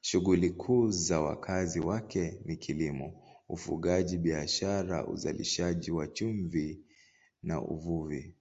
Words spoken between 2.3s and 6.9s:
ni kilimo, ufugaji, biashara, uzalishaji wa chumvi